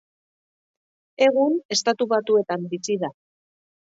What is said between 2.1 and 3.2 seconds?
Batuetan bizi da.